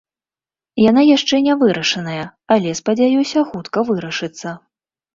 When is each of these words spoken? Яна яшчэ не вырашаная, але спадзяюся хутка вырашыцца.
Яна 0.89 1.03
яшчэ 1.09 1.35
не 1.49 1.53
вырашаная, 1.65 2.25
але 2.57 2.75
спадзяюся 2.83 3.39
хутка 3.55 3.89
вырашыцца. 3.95 4.61